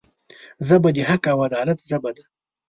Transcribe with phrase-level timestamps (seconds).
[0.67, 2.23] ژبه د حق او عدالت ژبه ده